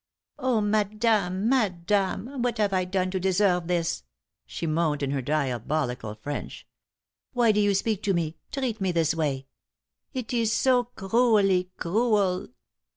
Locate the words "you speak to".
7.61-8.13